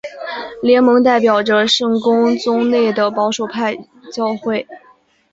[0.63, 3.75] 联盟代表着圣公宗内的保守派
[4.11, 4.67] 教会。